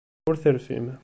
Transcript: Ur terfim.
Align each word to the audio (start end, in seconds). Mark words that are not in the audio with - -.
Ur 0.29 0.35
terfim. 0.43 0.87